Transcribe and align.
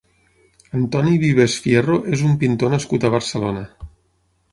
Antoni 0.77 1.11
Vives 1.23 1.57
Fierro 1.65 1.97
és 2.17 2.23
un 2.29 2.33
pintor 2.45 2.73
nascut 2.77 3.05
a 3.05 3.13
Barcelona. 3.17 3.63